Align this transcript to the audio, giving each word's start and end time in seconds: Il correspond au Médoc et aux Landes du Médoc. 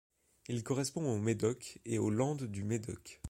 Il 0.47 0.63
correspond 0.63 1.13
au 1.13 1.19
Médoc 1.19 1.79
et 1.85 1.99
aux 1.99 2.09
Landes 2.09 2.45
du 2.45 2.63
Médoc. 2.63 3.19